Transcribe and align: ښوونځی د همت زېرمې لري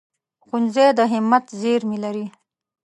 ښوونځی 0.45 0.87
د 0.97 0.99
همت 1.13 1.45
زېرمې 1.61 1.97
لري 2.05 2.25